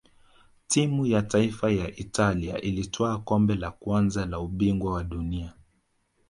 timu 0.67 1.05
ya 1.05 1.21
taifa 1.21 1.71
ya 1.71 1.95
italia 1.95 2.61
ilitwaa 2.61 3.17
kombe 3.17 3.55
la 3.55 3.71
kwanza 3.71 4.25
la 4.25 4.39
ubingwa 4.39 4.93
wa 4.93 5.03
dunia 5.03 5.53